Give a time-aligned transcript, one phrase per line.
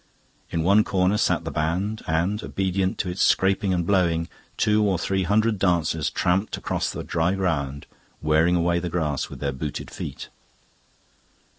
[0.49, 4.97] In one corner sat the band, and, obedient to its scraping and blowing, two or
[4.97, 7.85] three hundred dancers trampled across the dry ground,
[8.19, 10.29] wearing away the grass with their booted feet.